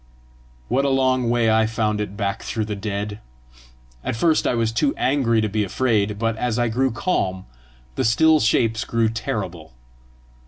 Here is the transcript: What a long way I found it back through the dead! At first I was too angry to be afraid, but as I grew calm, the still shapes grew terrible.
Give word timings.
What 0.67 0.83
a 0.83 0.89
long 0.89 1.29
way 1.29 1.51
I 1.51 1.67
found 1.67 2.01
it 2.01 2.17
back 2.17 2.41
through 2.41 2.65
the 2.65 2.75
dead! 2.75 3.19
At 4.03 4.15
first 4.15 4.47
I 4.47 4.55
was 4.55 4.71
too 4.71 4.95
angry 4.97 5.41
to 5.41 5.47
be 5.47 5.63
afraid, 5.63 6.17
but 6.17 6.35
as 6.37 6.57
I 6.57 6.69
grew 6.69 6.89
calm, 6.89 7.45
the 7.93 8.03
still 8.03 8.39
shapes 8.39 8.83
grew 8.83 9.09
terrible. 9.09 9.73